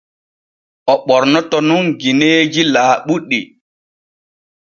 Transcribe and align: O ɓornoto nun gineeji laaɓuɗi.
O 0.91 0.93
ɓornoto 1.07 1.57
nun 1.67 1.85
gineeji 1.99 2.61
laaɓuɗi. 2.73 3.39